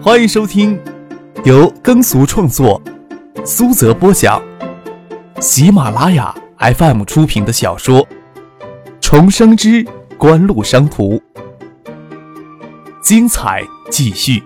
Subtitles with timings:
[0.00, 0.80] 欢迎收听
[1.44, 2.80] 由耕俗创作、
[3.44, 4.40] 苏泽播讲、
[5.40, 8.06] 喜马拉雅 FM 出品的小说
[9.00, 9.82] 《重生之
[10.16, 11.14] 官路商途》，
[13.02, 14.40] 精彩继续，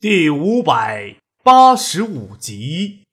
[0.00, 3.04] 第五百八十五集。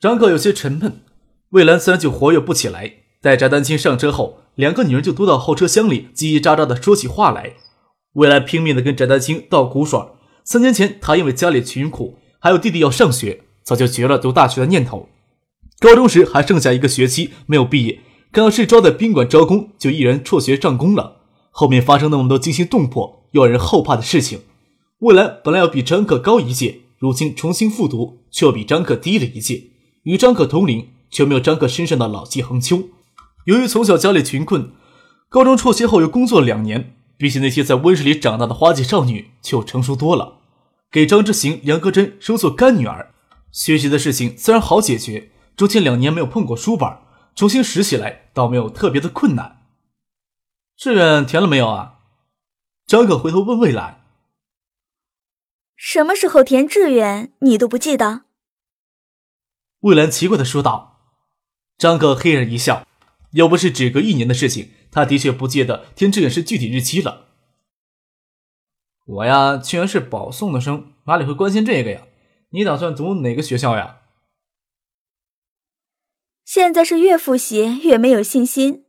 [0.00, 1.04] 张克有些沉闷。
[1.50, 2.94] 魏兰自然就活跃不起来。
[3.20, 7.54] 待翟丹青上车后，两个女人就躲到后车厢里，叽叽喳喳的说起话来。
[8.14, 10.00] 魏兰拼命的跟翟丹青道苦水。
[10.44, 15.08] 三年前，她因为家里穷苦，还有弟弟要上学，早就绝了读大学的念头。
[15.80, 21.16] 高中时还剩下一个学期没有毕业，刚是招在宾馆招工，就毅然辍学上工了。
[21.50, 24.40] 后面发生那么多惊心动魄、要人后怕的事情，
[25.00, 29.64] 魏兰本来要比张可高一届，如今重新复读，却比张可低了一届，
[30.04, 30.86] 与张可同龄。
[31.10, 32.88] 却没有张克身上的老气横秋。
[33.46, 34.72] 由于从小家里贫困，
[35.28, 40.38] 高中辍学后又工作两年，比起那些在温室里长大的花季少女，就成熟多了。
[40.90, 43.14] 给张之行、杨格珍收做干女儿，
[43.52, 45.30] 学习的事情自然好解决。
[45.56, 46.88] 中间两年没有碰过书本，
[47.34, 49.62] 重新拾起来倒没有特别的困难。
[50.76, 51.98] 志愿填了没有啊？
[52.86, 54.04] 张可回头问魏兰
[55.76, 58.22] ：“什么时候填志愿，你都不记得？”
[59.80, 60.99] 魏兰奇怪的说道。
[61.80, 62.86] 张克嘿然一笑，
[63.30, 67.28] 又不是只隔一年的事情，他的确不记得填志愿是具体日期了。
[69.06, 72.02] 我呀，居然是保送的生，哪里会关心这个呀？
[72.50, 74.02] 你打算读哪个学校呀？
[76.44, 78.84] 现在是越复习越没有信心。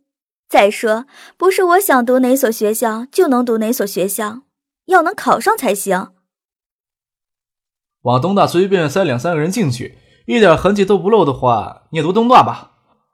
[0.50, 1.05] 再说，
[1.38, 4.42] 不是我想读哪所学校就能读哪所学校，
[4.88, 6.11] 要能考上才行。
[8.02, 12.67] 往东大随便塞两三个人进去，一点痕迹都不露的话，你也读东大吧。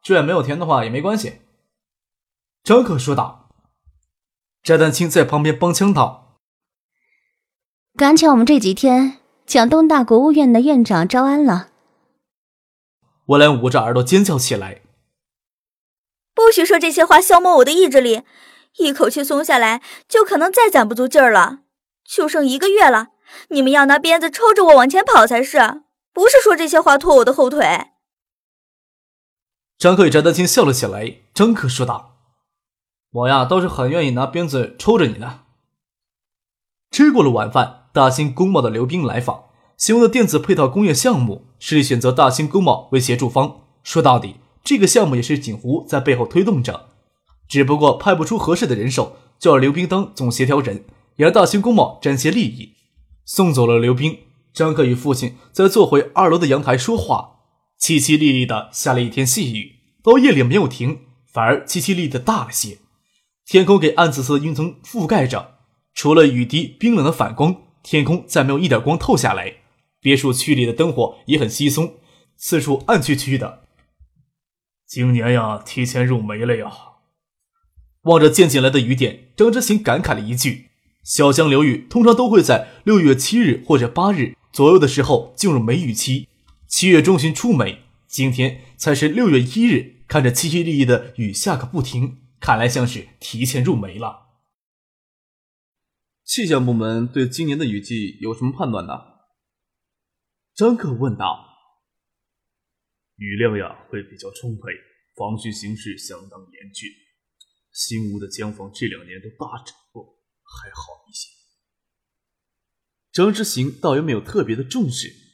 [0.08, 1.42] 志愿没有填的话也没关系，
[2.64, 3.50] 张可说道。
[4.64, 6.40] 翟丹青在旁边帮腔道
[7.94, 11.72] ：“赶巧我们这几天讲东大国务院的院长招安了。”
[13.28, 14.82] 我俩捂着耳朵尖叫起来
[16.34, 18.24] ：“不许说这些话，消磨我的意志力！
[18.78, 21.64] 一口气松下来，就可能再攒不足劲儿了。
[22.06, 23.10] 就剩一个月了，
[23.50, 25.82] 你们要拿鞭子抽着我往前跑才是，
[26.14, 27.88] 不是说这些话拖我的后腿。”
[29.78, 31.18] 张克与翟丹青笑了起来。
[31.36, 32.16] 张克说道
[33.14, 35.42] ：“我呀，倒是很愿意拿鞭子抽着你呢。”
[36.90, 39.44] 吃过了晚饭，大兴工贸的刘斌来访，
[39.78, 43.62] 询问的电子配套工业项目，是选择大兴工贸为协助方。
[43.84, 46.88] 说到底，这个项目也是锦湖在背后推动着，
[47.48, 50.86] 只不过派不出合适的人手，就让刘斌当总协调人，
[51.18, 52.74] 也让大兴工贸沾些利益。
[53.26, 54.22] 送走了刘斌，
[54.52, 57.37] 张克与父亲在坐回二楼的阳台说话。
[57.80, 61.02] 淅淅沥沥的下了一天细雨，到夜里没有停，
[61.32, 62.80] 反而淅淅沥的大了些。
[63.46, 65.60] 天空给暗紫色的云层覆盖着，
[65.94, 69.58] 除了雨滴冰冷的反光，天空再没有一点光透下来。
[70.02, 71.96] 别墅区里的灯火也很稀松，
[72.36, 73.64] 四处暗黢黢的。
[74.86, 76.72] 今年呀，提前入梅了呀！
[78.04, 80.70] 望着渐进来的雨点，张之行感慨了一句
[81.04, 86.28] ：“小江流域通常都会在六月七日或者八日左右的时候进入梅雨期。”
[86.68, 90.04] 七月中旬出梅，今天才是六月一日。
[90.08, 94.40] 看着淅淅沥沥的雨下个不停，看来像是提前入梅了。
[96.24, 98.94] 气象部门对今年的雨季有什么判断呢？
[100.56, 101.46] 张克问道。
[103.18, 104.62] 雨量呀会比较充沛，
[105.16, 106.90] 防汛形势相当严峻。
[107.74, 111.28] 新屋的江防这两年都大整过，还好一些。
[113.12, 115.27] 张之行倒也没有特别的重视。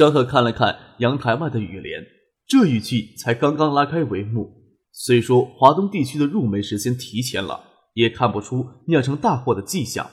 [0.00, 2.02] 张克看了看阳台外的雨帘，
[2.46, 4.50] 这雨季才刚刚拉开帷幕。
[4.92, 7.62] 虽说华东地区的入梅时间提前了，
[7.92, 10.10] 也看不出酿成大祸的迹象。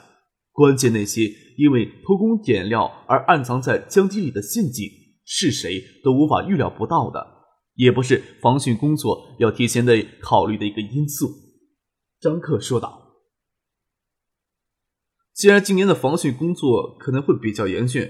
[0.52, 4.86] 关键那些因为偷工减料而暗藏在江堤里的陷阱，
[5.24, 7.26] 是谁都无法预料不到的，
[7.76, 11.30] 也不是防汛工作要提前的考虑的一个因素。
[12.20, 13.14] 张克说道
[15.32, 18.06] ：“既然今年的防汛工作可能会比较严峻。”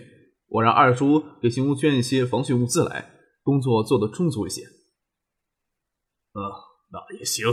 [0.48, 3.10] 我让二叔给新屋捐一些防汛物资来，
[3.42, 4.62] 工作做得充足一些。
[6.32, 6.40] 啊，
[6.90, 7.46] 那也行。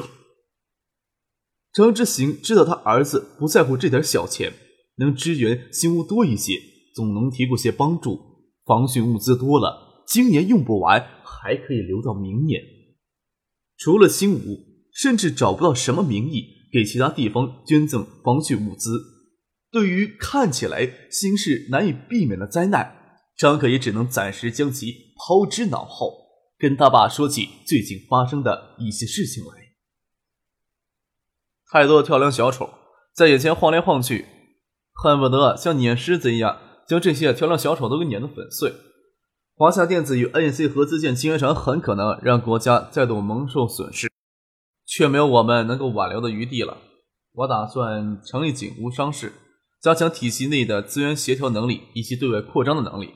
[1.74, 4.53] 张之行知道他儿子不在乎这点小钱，
[4.95, 6.53] 能支援新屋多一些，
[6.94, 8.18] 总能提供些帮助。
[8.65, 12.62] 防汛物资多了，今年用不完，还可以留到明年。
[13.77, 19.14] 除了新屋，甚至找不到什么名义给其他地方捐赠防汛物资。
[19.75, 22.95] 对于看起来形势难以避免的灾难，
[23.36, 26.13] 张可也只能暂时将其抛之脑后。
[26.57, 29.51] 跟他爸说起最近发生的一些事情来。
[31.69, 32.69] 太多跳梁小丑
[33.13, 34.25] 在眼前晃来晃去，
[34.94, 36.57] 恨不得像碾狮子一样
[36.88, 38.72] 将这些跳梁小丑都给碾得粉碎。
[39.56, 44.10] 华夏电子与 NC 合资建晶圆厂很可能让国家再度蒙受损失，
[44.86, 46.77] 却没有我们能够挽留的余地了。
[47.33, 49.33] 我打算成立景湖商事，
[49.86, 53.14] 加强体系内的资源协调能力以及对外扩张的能力。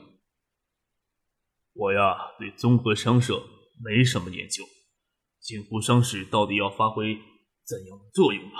[1.72, 3.42] 我呀，对综合商社
[3.82, 4.62] 没什么研究，
[5.40, 7.16] 锦湖商事到底要发挥
[7.66, 8.58] 怎样的作用呢？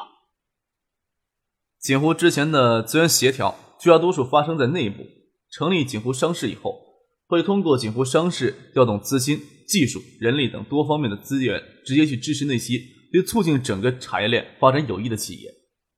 [1.79, 5.07] 锦湖之前的资源协调，绝大多数发生在内部。
[5.49, 6.91] 成立锦湖商事以后。
[7.29, 12.75] 会通过锦湖商事调动资金、技术、人力等多方面的资源，直接去支持那些
[13.13, 15.49] 对促进整个产业链发展有益的企业。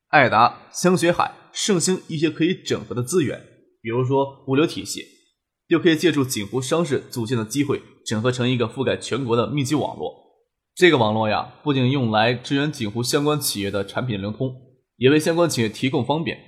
[0.08, 3.40] 爱达、香雪海、盛兴一些可以整合的资源，
[3.80, 5.04] 比如说物流体系，
[5.68, 10.14] 就可以借助景湖商事组建的机会，整合成一个覆盖全国的密集网络。
[10.74, 14.50] 这个网络呀，不仅用来支援景湖相关企业的产品流通，
[14.96, 16.38] 也为相关企业提供方便。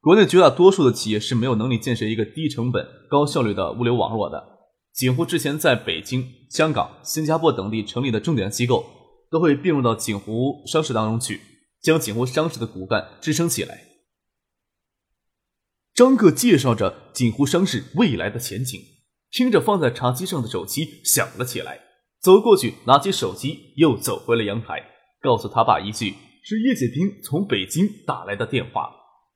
[0.00, 4.42] 国内绝大多数的企业是没有能力建设一个低成本、高效率的物流网络的。
[4.94, 8.84] 景湖之前在北京、香港、新加坡等地成立的重点机构，
[9.30, 11.40] 都会并入到景湖商事当中去，
[11.82, 13.87] 将景湖商事的骨干支撑起来。
[15.98, 18.80] 张克介绍着锦湖商事未来的前景，
[19.32, 21.80] 听着放在茶几上的手机响了起来，
[22.22, 24.80] 走过去拿起手机，又走回了阳台，
[25.20, 26.14] 告诉他爸一句
[26.44, 28.92] ：“是叶剑兵从北京打来的电话。”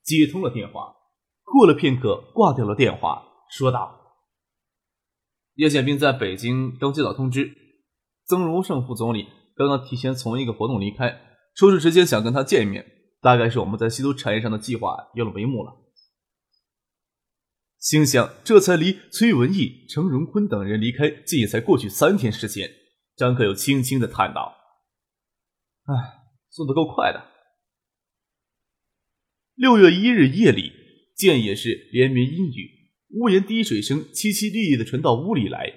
[0.06, 0.94] 接通了电话，
[1.42, 3.98] 过了片刻，挂掉了电话，说道
[5.58, 7.52] ：“叶剑兵在北京刚接到通知，
[8.28, 9.26] 曾荣胜副总理
[9.56, 11.22] 刚刚提前从一个活动离开，
[11.56, 12.86] 说是直接想跟他见一面，
[13.20, 15.78] 大概是我们在稀土产业上的计划有了帷幕了。”
[17.82, 22.70] 心想，这才离崔文义、程荣坤等人离开，竟也才过去三天时间。
[23.16, 24.54] 张克又轻轻的叹道
[25.86, 25.94] ：“哎，
[26.48, 27.26] 速度够快的。”
[29.56, 30.70] 六月一日夜里，
[31.16, 32.70] 建业市连绵阴雨，
[33.18, 35.72] 屋檐滴水声凄凄厉厉的传到屋里来。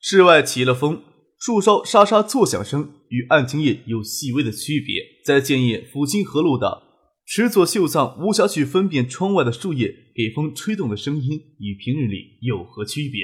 [0.00, 1.04] 室外起了风，
[1.38, 5.00] 树梢沙沙作响声与案情夜有细微的区别。
[5.24, 6.83] 在建业抚清河路的
[7.26, 13.22] 池佐秀藏无暇去分辨窗外的树叶给风吹动的声音与平日里有何区别。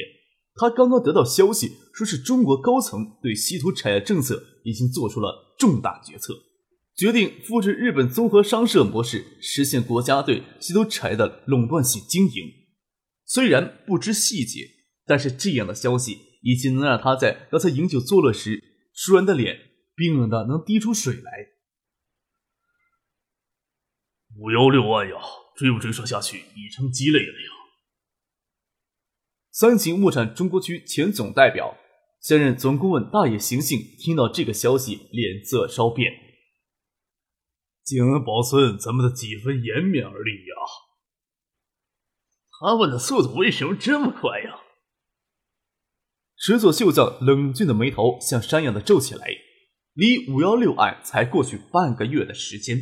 [0.54, 6.34] 他刚刚得到消息，说是中国高层对稀土产业政策已经做出了重大决策。
[6.96, 12.44] 决定复制日本综合商社模式，实现国家对稀土产业的垄断性经营。
[13.24, 14.66] 虽然不知细节，
[15.06, 18.62] 但是这样的消息已经能让他在刚才饮酒作乐时，
[18.92, 19.56] 舒然的脸
[19.94, 21.49] 冰冷的能滴出水来。
[24.40, 25.16] 五幺六案呀，
[25.54, 27.50] 追不追杀下去已成鸡肋了呀！
[29.50, 31.76] 三井物产中国区前总代表、
[32.22, 36.10] 现任总顾问大野行幸听到这个消息，脸色稍变。
[37.84, 40.56] 竟能保存咱们的几分颜面而已呀！
[42.60, 44.58] 他们的速度为什么这么快呀？
[46.34, 49.26] 石佐秀藏冷峻的眉头像山一样的皱起来。
[49.92, 52.78] 离五幺六案才过去半个月的时间，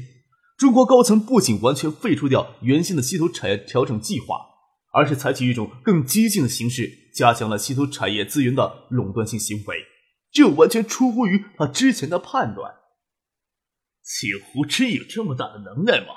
[0.59, 4.45] 中国高层不仅完全废除掉原先的稀土产业调整计划，
[4.93, 9.87] 而是采取一种更激进的形式，加强了稀土产业资源的垄断性行为。
[10.33, 12.75] 这完全出乎于他之前的判断。
[14.03, 16.09] 景湖真有这么大的能耐吗？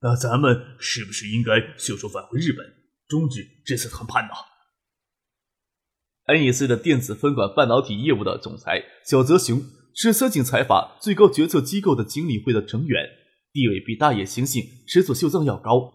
[0.00, 2.66] 那咱们是不是应该袖手返回日本，
[3.06, 4.32] 终止这次谈判呢
[6.26, 9.62] ？NEC 的电子分管半导体业务的总裁小泽雄
[9.94, 13.04] 是三井财阀最高决策机构的经理会的成员，
[13.52, 15.92] 地位比大野行幸、池佐秀藏要高。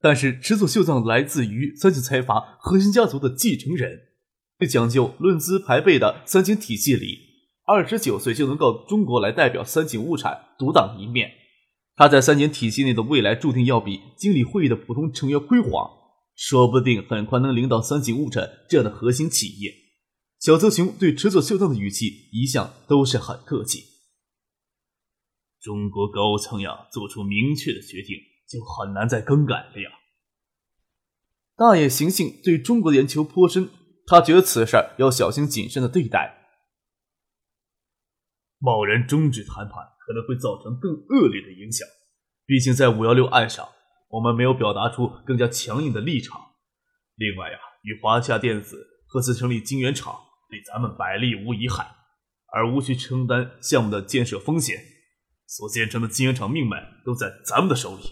[0.00, 3.98] 但是池佐秀藏来自于三井财阀核心家族的继承人，
[4.58, 7.18] 在讲究论资排辈的三井体系里。
[7.68, 11.28] 二十九岁就能够中国来代表三井物产独当一面，
[11.96, 15.90] 他在三井体系内的未来注定要比经理会议的普通成员辉煌，
[16.36, 19.72] 说不定很快能领导三井物产这样的核心企业。
[20.38, 23.84] 小泽雄对池佐秀藏的语气一向都是很客气。
[25.60, 28.16] 中国高层呀，做出明确的决定
[28.48, 29.90] 就很难再更改了呀。
[31.56, 33.70] 大野行幸对中国的研究颇深，
[34.06, 36.34] 他觉得此事要小心谨慎的对待。
[38.58, 39.74] 贸然终止谈判
[40.06, 41.88] 可能会造成更恶劣的影响。
[42.44, 43.68] 毕竟在五幺六案上，
[44.10, 46.40] 我们没有表达出更加强硬的立场。
[47.16, 51.86] 另外呀，与华夏电子合资成立晶圆厂，对咱们百利无一害，
[52.52, 54.76] 而无需承担项目的建设风险。
[55.46, 58.02] 所建成的晶圆厂命脉都在咱们的手里，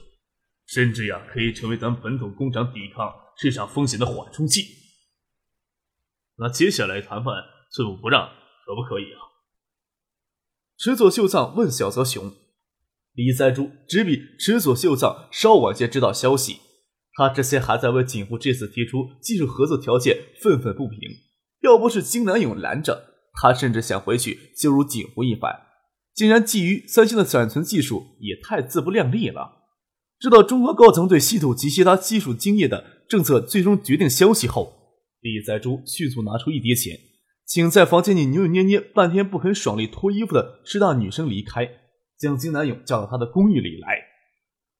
[0.66, 4.62] 甚至呀，可以成为咱们本土工厂抵抗市场风险的缓冲器。
[6.36, 7.34] 那接下来谈判。
[7.74, 8.28] 寸步不让，
[8.64, 9.18] 可不可以啊？
[10.78, 12.32] 池佐秀藏问小泽雄。
[13.14, 16.60] 李在珠只比池佐秀藏稍晚些知道消息，
[17.14, 21.00] 他之前还在为景湖这次提出技术合作条件愤愤不平。
[21.64, 25.62] 要不是金南勇拦着，他甚至想回去羞辱景湖一番。
[26.14, 29.62] 竟然觊觎三星的闪存技术，也太自不量力了。
[30.20, 34.72] 知道中国高层对稀土及其他技术精业的政策最终决定消息后，
[35.20, 36.96] 李在珠迅速拿出一叠钱，
[37.46, 41.68] 请在房间里扭扭捏捏半天不肯爽利脱衣服的师大女生离开。
[42.16, 43.98] 将金南勇叫到他的公寓里来。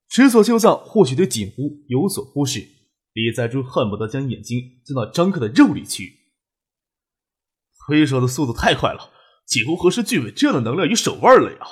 [0.09, 2.61] 池所秀藏或许对景湖有所忽视，
[3.13, 6.24] 李在珠恨不得将眼睛钻到张克的肉里去。
[7.87, 9.13] 推手的速度太快了，
[9.47, 11.67] 几乎何时具备这样的能量与手腕了呀？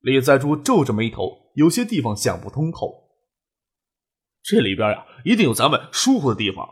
[0.00, 3.04] 李在珠皱着眉头，有些地方想不通透。
[4.42, 6.68] 这里边呀，一定有咱们疏忽的地方。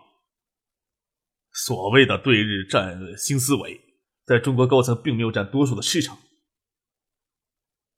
[1.52, 3.80] 所谓的对日战新思维，
[4.24, 6.18] 在中国高层并没有占多数的市场。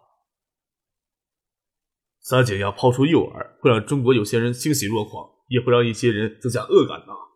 [2.22, 7.29] 三井要抛出诱饵，会让中国有些人欣喜若狂，也会让一些人增加恶感的。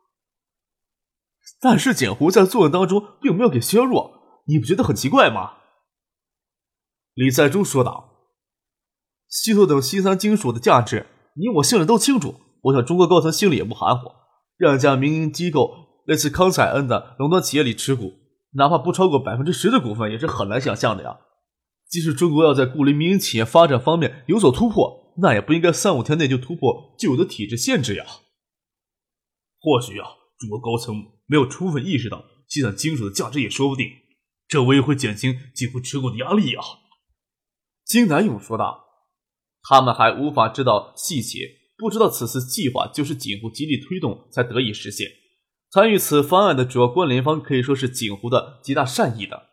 [1.63, 5.53] 但是简湖在作用当中并没有给削弱，你不觉得很奇怪吗？”
[7.15, 8.09] 李在珠说道
[9.29, 11.05] ：“稀土等稀三金属的价值，
[11.37, 12.35] 你我心里都清楚。
[12.63, 14.11] 我想中国高层心里也不含糊，
[14.57, 15.73] 让一家民营机构
[16.05, 18.11] 类似康采恩的垄断企业里持股，
[18.55, 21.17] 哪怕不超过百分之十的股份，也是很难想象的呀。”
[21.87, 28.03] 即使中国要在鼓励民营企业发展方面有所突破，那也不应该三五天内就突破旧有的体制限制呀。
[29.59, 30.07] 或许啊，
[30.39, 33.87] 中国高层没有充分意识到计算金属的价值也说不定，
[34.47, 36.63] 这无疑会减轻几乎持股的压力啊。
[37.85, 38.85] 金南勇说道
[39.67, 45.07] ：“他们还无法知道细节，不知道此次计划就是锦湖极力推动才得以实现。
[45.71, 49.49] 参与此方案的主要关联方可以说是锦湖的极大善意的。”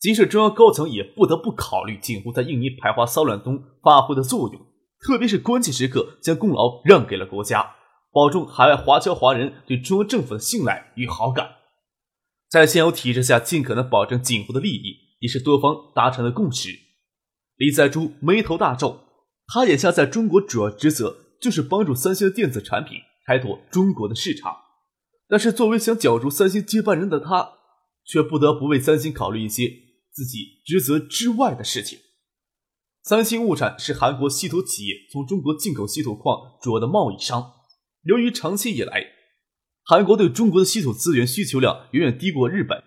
[0.00, 4.58] 即使中央高层也不得不考虑锦湖在印尼排华骚乱中发挥的作用，
[4.98, 7.76] 特别是关键时刻将功劳让给了国家，
[8.12, 11.56] 保重海外华侨华人对中央政府的信赖与好感。
[12.48, 16.70] 在现有体制下，尽可能保证锦湖的利益，也是多方达成的共识。
[17.56, 19.00] 李在珠眉头大皱，
[19.46, 24.56] 他眼下在中国主要职责就是帮助三星的电子产品开拓中国的市场，
[25.28, 27.52] 但是作为想角逐三星接班人的他，
[28.04, 29.70] 却不得不为三星考虑一些。
[30.12, 32.00] 自己职责之外的事情。
[33.04, 37.59] 三星物产是韩国稀土企业从中国进口稀土矿主要的贸易商。
[38.04, 39.06] 由于长期以来，
[39.84, 42.82] 韩国对中国的稀土资源需求量远远低过日本，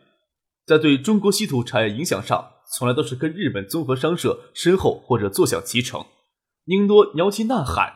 [0.65, 6.03] 在对中国稀土产业影响上，从来都是跟日本综合商社身后或者坐享其成，
[6.65, 7.93] 宁多摇旗呐喊。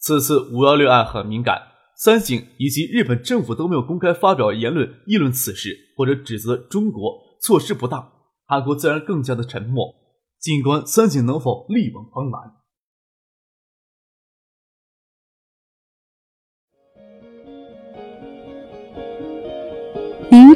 [0.00, 1.62] 此次五幺六案很敏感，
[1.96, 8.12] 三井以及日本政府都没有公开发表言论议论此事，或者指责中国措施不当。
[8.46, 9.94] 韩国自然更加的沉默。
[10.40, 12.57] 静观三井能否力挽狂澜。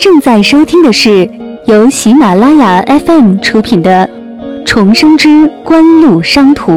[0.02, 1.26] 正在收听的是
[1.68, 4.04] 由喜马拉雅 FM 出品的
[4.66, 6.73] 《重生之官路商途》。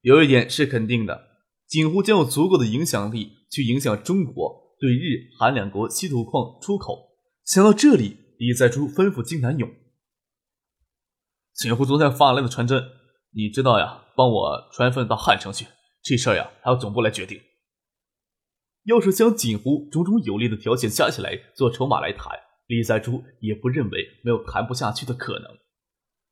[0.00, 1.28] 有一点是肯定的。
[1.66, 7.10] 锦湖将有足够的影响力去影响中国对日韩两国稀土矿出口。
[7.44, 9.68] 想到这里，李在珠吩咐金南勇
[11.52, 12.82] ：“锦湖昨天发来的传真，
[13.34, 14.04] 你知道呀？
[14.20, 15.64] 帮我传份到汉城去。
[16.02, 17.40] 这事儿呀，还要总部来决定。
[18.84, 25.56] 要是将锦湖种种有利的条件加起来做筹码来谈，李在珠也不认为没有谈不下去的可能。”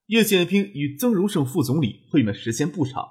[0.08, 3.08] 叶剑平与曾荣盛副总理会面时间不长，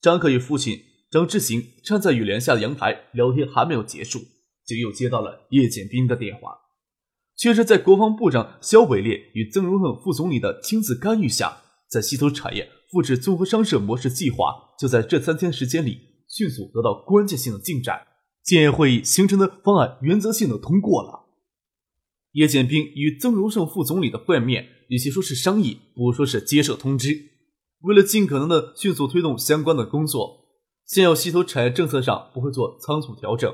[0.00, 0.78] 张克与父亲。
[1.10, 4.20] 张之行站在雨帘下的阳台聊天，还没有结束，
[4.66, 6.56] 就又接到了叶剑兵的电话。
[7.36, 11.58] 却是在国防部长肖伟烈与曾荣盛副总理的亲自干预下，
[11.90, 15.98] 在稀土产业复制综合商社模式计划，就在这三天时间里
[16.28, 18.02] 迅速得到关键性的进展。
[18.44, 21.24] 建业会议形成的方案原则性的通过了。
[22.34, 27.18] 叶剑兵与曾荣盛副总理的会面，与其说是商议，不如说是接受通知。
[27.80, 30.44] 为了尽可能的迅速推动相关的工作。
[30.86, 33.52] 现有稀土产业政策上不会做仓促调整，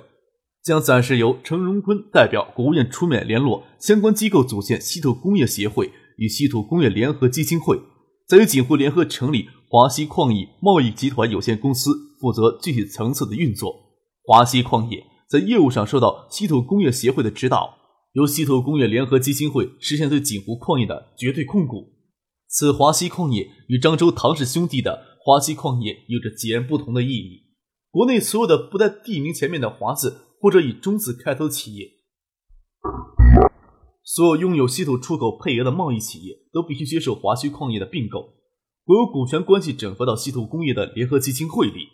[0.63, 7.81] 将暂时由陈荣坤代表国务院出面联络相关机构，组建稀土工业协会与稀土工业联合基金会，
[8.31, 13.75] 再与锦湖联合成立华西矿业贸易集团有限公司，负责具体层次的运作。
[14.23, 17.77] 华西矿业在业务上受到稀土工业协会的指导，
[18.13, 21.95] 由稀土工业联合基金会实现对锦湖矿业的绝对控股。
[22.47, 25.09] 此华西矿业与漳州唐氏兄弟的。
[25.23, 27.43] 华西矿业有着截然不同的意义。
[27.91, 31.87] 国内所有的不带地名前面的“华”字或者以“中”字开头企业，
[34.13, 38.35] 所有拥有稀土出口配额的贸易企业都必须接受华西矿业的并购。
[38.85, 41.87] 国有股权关系整合到稀土工业的联合基金会里，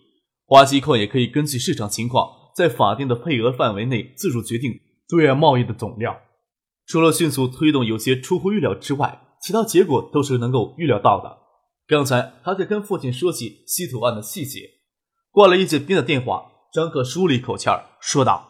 [0.47, 4.73] 华西矿业可以根据市场情况，在法定的配额范围内自主决定
[5.07, 6.17] 对外贸易的总量。
[6.87, 11.37] 除了迅速推动有些出乎预料之外，其他结果都是能够预料到的。
[11.87, 14.71] 刚才他在跟父亲说起稀土案的细节。
[15.31, 18.49] 挂了一节边的电话，张克舒了一口气儿，说道：“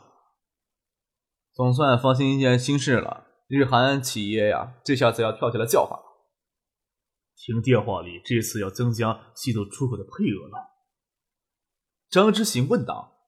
[1.53, 3.26] 总算放心一件心事了。
[3.49, 6.05] 日韩企业呀，这下子要跳起来叫唤了。
[7.37, 10.75] 听电话里，这次要增加稀土出口的配额了。”
[12.11, 13.19] 张之行问道：“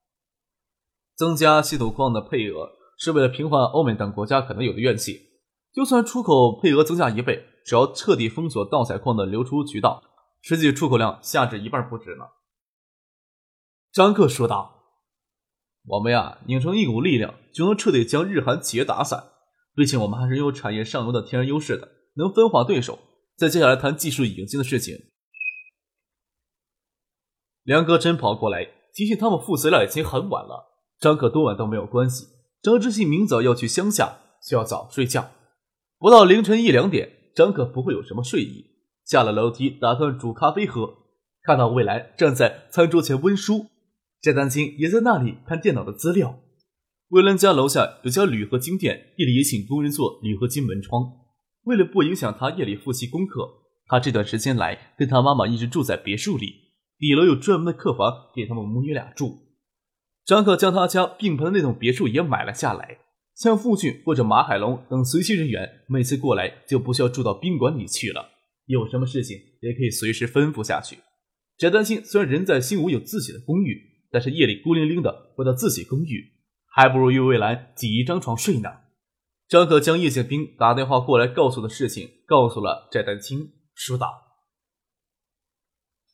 [1.15, 5.29] 增加稀土矿的配额，是为了平缓欧美等国家可能有的怨气。
[5.73, 10.03] 就算出口配额增加一倍，只要彻底封锁盗采矿的流出渠道，
[10.41, 12.25] 实际出口量下至一半不止呢。”
[13.93, 14.83] 张克说道
[15.87, 19.33] ：“我们呀，拧成一股力量，就能彻底将日韩企业打散。
[19.79, 22.99] 毕竟我们还是拥有产业上游的天然优势的，能分化对手。
[23.37, 24.97] 再接下来谈技术引进的事情。”
[27.63, 30.83] 梁哥真跑过来提醒他们父子俩已经很晚了。
[30.99, 32.27] 张可多晚都没有关系。
[32.61, 35.31] 张之信明早要去乡下，需要早睡觉。
[35.97, 38.67] 不到凌晨一两点，张可不会有什么睡意。
[39.05, 40.93] 下了楼梯，打算煮咖啡喝，
[41.43, 43.67] 看到魏兰站在餐桌前温书。
[44.21, 46.41] 翟丹青也在那里看电脑的资料。
[47.11, 51.11] 魏兰家楼下有家铝合金店，夜里也请工人做铝合金门窗。
[51.63, 53.49] 为了不影响他夜里复习功课，
[53.87, 56.53] 他这段时间来跟他妈妈一直住在别墅里，
[56.99, 59.39] 底楼有专门的客房给他们母女俩住。
[60.27, 62.99] 张克将他家并排的那栋别墅也买了下来，
[63.35, 68.33] 像父亲或者马海龙等随行人员，每次过来就不需要住到宾馆里去了，
[68.67, 70.99] 有什么事情也可以随时吩咐下去。
[71.57, 73.89] 翟丹青虽然人在新吴有自己的公寓。
[74.11, 76.25] 但是夜里孤零零的回到自己公寓，
[76.69, 78.71] 还不如与魏兰挤一张床睡呢。
[79.49, 84.07] 张可将叶剑兵打电话过来告诉的事情告诉了翟丹青，说道：“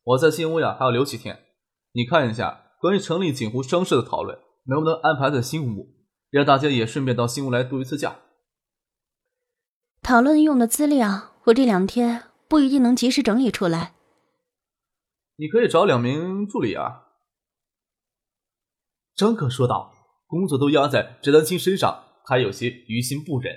[0.04, 1.44] 我在新屋呀，还要留几天。
[1.92, 5.96] 你看一下关于成立锦湖商社的讨论，能不能安排在新屋，
[6.30, 8.20] 让大家也顺便到新屋来度一次假？
[10.02, 13.94] 讨论用的资料，我这两天不一定能及时整理出来。
[15.36, 17.08] 你可以找两名助理啊。”
[19.16, 19.92] 张可说道
[20.34, 23.54] ：“工作都压在翟丹青身上，还有些于心不忍。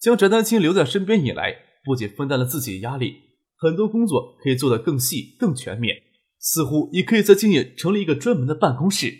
[0.00, 3.14] 将翟丹青留在身边以来，不仅分担了自己的压力，
[3.56, 5.96] 很多工作可以做得更细、更全面。
[6.40, 9.12] 似乎也可以在今夜成立一个专门的办公室。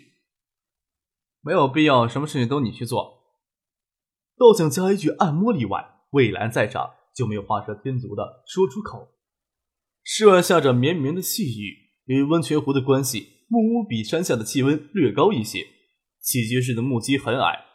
[1.41, 3.23] 没有必要什么事情都你去做。
[4.37, 9.07] 倒想加一句按摩例外，魏兰在场就没有画蛇添足的说出口。
[10.03, 11.73] 室外下着绵绵的细雨，
[12.05, 15.65] 与温泉湖的关系，木屋比山下的气温略高一些。”
[16.21, 17.65] 起居室的木屐很矮，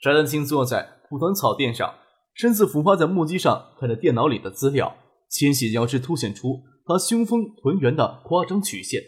[0.00, 1.94] 翟丹青坐在蒲团草垫上，
[2.34, 4.96] 身子俯趴在木屐上，看着电脑里的资料，
[5.28, 9.02] 纤细腰肢凸显出他胸丰臀圆的夸张曲线，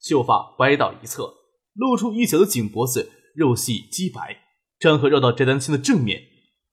[0.00, 1.32] 秀发歪到一侧，
[1.74, 4.38] 露出一小的颈脖子，肉细肌白。
[4.78, 6.20] 张合绕到翟丹青的正面，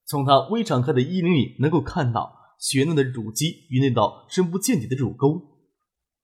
[0.07, 5.39] 从他微敞开的衣领里能够看到雪嫩的乳肌与那道深不见底的乳沟。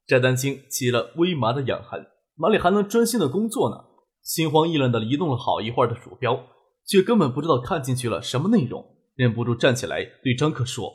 [0.07, 3.94] 翟丹青起了微麻的痒痕，哪里还能专心的工作呢？
[4.25, 6.47] 心慌意乱地移动了好一会儿的鼠标，
[6.83, 10.91] 却根本不知道看进去了什么内容，忍不住站起来对张克说：“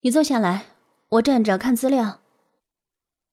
[0.00, 0.74] 你坐下来，
[1.10, 2.22] 我站着看资料。”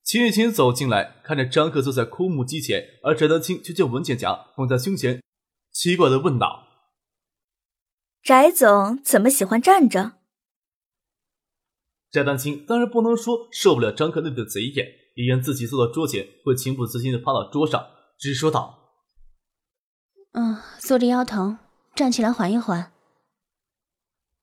[0.04, 5.24] 秦雨晴走进来，看着张克坐在枯木机前，而翟丹青却将文件夹放在胸前，
[5.72, 6.68] 奇怪地问道
[8.22, 10.18] ：“翟总怎么喜欢站着？”
[12.12, 14.86] 翟丹青当然不能说受不了张克那对贼眼，
[15.16, 17.86] 也言自己坐到桌前会情不自禁地趴到桌上。
[18.18, 19.04] 只说道
[20.34, 21.60] ：“嗯，坐着腰疼，
[21.96, 22.92] 站起来缓一缓。”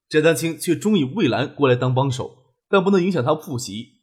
[0.08, 4.02] 翟丹青却中意魏兰过来当帮手，但不能影响他复习。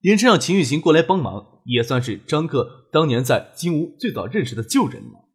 [0.00, 5.28] 连这让秦玉琴过来帮忙，也算是张克当年在金屋最早认识的旧人了。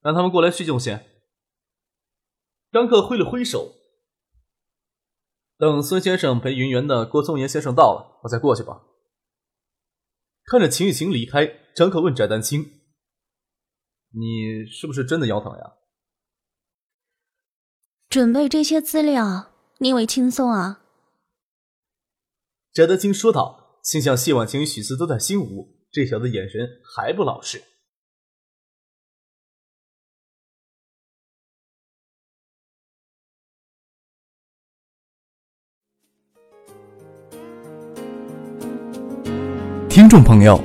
[0.00, 1.04] 让他们过来叙旧先。
[2.70, 3.72] 张克挥了挥手，
[5.56, 8.82] 等孙先生陪云园的郭松岩先生到了，我再过去吧。
[10.46, 12.62] 看着秦雨晴离开，张克问翟丹青
[14.12, 15.74] ：“你是不是真的腰疼呀？”
[18.08, 20.84] 准备这些资料，你以为轻松啊？
[22.72, 27.62] 翟丹青说道，心想谢婉晴与许思都在新吴，这小子眼神还不老实。
[40.14, 40.60] 众朋友，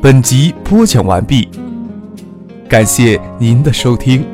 [0.00, 1.48] 本集播讲完毕，
[2.68, 4.24] 感谢您的收听。